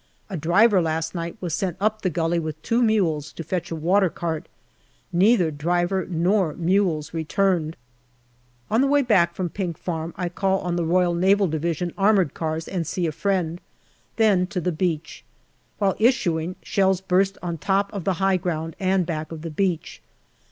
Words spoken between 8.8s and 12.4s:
the way back from Pink Farm I call on the R.N.D. armoured